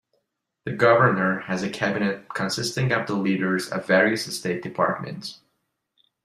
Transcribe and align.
The 0.65 0.71
governor 0.71 1.41
has 1.41 1.61
a 1.61 1.69
cabinet 1.69 2.27
consisting 2.33 2.91
of 2.91 3.05
the 3.05 3.13
leaders 3.13 3.69
of 3.69 3.85
various 3.85 4.25
state 4.35 4.63
departments. 4.63 5.41